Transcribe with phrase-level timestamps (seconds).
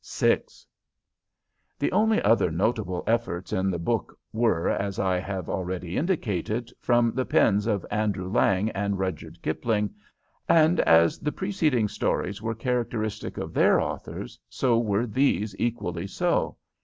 [0.17, 0.39] VI
[1.77, 7.11] The only other notable efforts in the book were, as I have already indicated, from
[7.13, 9.93] the pens of Andrew Lang and Rudyard Kipling,
[10.49, 16.57] and as the preceding stories were characteristic of their authors, so were these equally so.